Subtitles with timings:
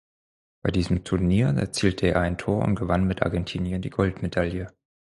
[0.63, 4.73] Bei diesem Turnier erzielte er ein Tor und gewann mit Argentinien die Goldmedaille.